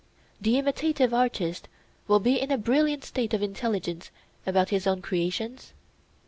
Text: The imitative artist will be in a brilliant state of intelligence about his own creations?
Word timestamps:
The 0.41 0.57
imitative 0.57 1.13
artist 1.13 1.67
will 2.07 2.19
be 2.19 2.41
in 2.41 2.49
a 2.51 2.57
brilliant 2.57 3.03
state 3.05 3.35
of 3.35 3.43
intelligence 3.43 4.09
about 4.47 4.69
his 4.69 4.87
own 4.87 5.03
creations? 5.03 5.73